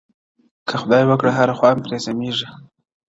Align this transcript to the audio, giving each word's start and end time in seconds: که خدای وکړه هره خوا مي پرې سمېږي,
که 0.67 0.75
خدای 0.81 1.03
وکړه 1.07 1.31
هره 1.37 1.53
خوا 1.57 1.69
مي 1.75 1.81
پرې 1.85 1.97
سمېږي, 2.05 2.47